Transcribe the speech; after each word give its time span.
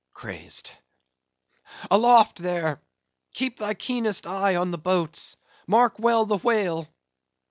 —Crazed;—aloft 0.15 2.39
there!—keep 2.39 3.59
thy 3.59 3.75
keenest 3.75 4.25
eye 4.25 4.53
upon 4.53 4.71
the 4.71 4.79
boats:—mark 4.79 5.99
well 5.99 6.25
the 6.25 6.39
whale! 6.39 6.87